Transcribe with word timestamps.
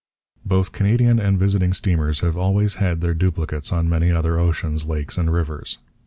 Both 0.43 0.71
Canadian 0.71 1.19
and 1.19 1.37
visiting 1.37 1.73
steamers 1.73 2.21
have 2.21 2.35
always 2.35 2.77
had 2.81 3.01
their 3.01 3.13
duplicates 3.13 3.71
on 3.71 3.87
many 3.87 4.09
other 4.09 4.39
oceans, 4.39 4.87
lakes, 4.87 5.15
and 5.15 5.31
rivers. 5.31 5.77